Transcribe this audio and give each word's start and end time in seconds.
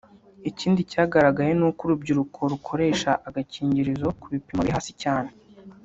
Ikindi 0.49 0.81
cyagaragaye 0.91 1.51
ni 1.55 1.65
uko 1.69 1.79
urubyiruko 1.85 2.39
rukoresha 2.51 3.11
agakingirizo 3.27 4.07
ku 4.19 4.25
bipimo 4.33 4.59
biri 4.61 4.75
hasi 4.77 4.93
cyane 5.03 5.31